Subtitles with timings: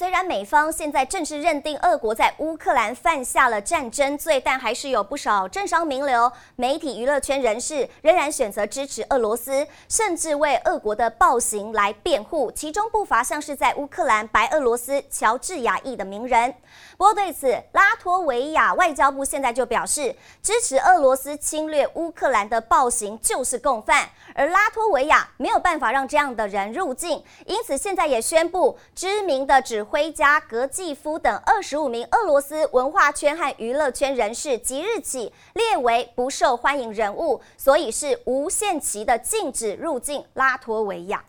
[0.00, 12.50] 虽然美方现在正式认定俄国在乌克兰犯下了战争罪，但还是有不少政商名流、媒体、娱乐圈人士仍然选择支持俄罗斯，甚至为俄国的暴行来辩护。
[12.52, 16.54] 其中不乏像是在乌克兰、白俄罗斯乔治亚裔的名人。
[16.96, 41.24] 不过对此，拉脱维亚外交部现在就表示，支持俄罗斯侵略乌克兰的暴行就是共犯，而拉脱维亚没有办法让这样的人入境，因此现在也宣布知名的指辉家格季夫等二十五名俄罗斯文化圈和娱乐圈人士即日起列为不受欢迎人物，所以是无限期的禁止入境拉脱维亚。